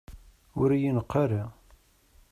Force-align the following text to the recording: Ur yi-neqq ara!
Ur 0.61 0.69
yi-neqq 0.81 1.11
ara! 1.23 1.43